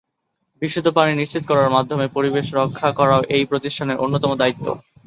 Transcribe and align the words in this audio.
বিশুদ্ধ 0.61 0.87
পানি 0.89 1.11
নিশ্চিত 1.15 1.43
করার 1.47 1.69
মাধ্যমে 1.69 2.05
পরিবেশ 2.15 2.45
রক্ষা 2.53 2.89
করাও 2.99 3.21
এই 3.35 3.43
প্রতিষ্ঠানের 3.45 4.01
অন্যতম 4.03 4.31
দায়িত্ব। 4.35 4.65